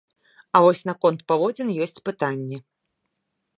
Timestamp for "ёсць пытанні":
1.87-2.57